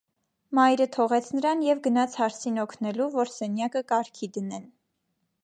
Մայրը 0.59 0.85
թողեց 0.95 1.27
նրան 1.39 1.61
և 1.65 1.83
գնաց 1.89 2.15
հարսին 2.21 2.57
օգնելու, 2.65 3.09
որ 3.19 3.33
սենյակը 3.35 3.85
կարգի 3.95 4.33
դնեն: 4.41 4.67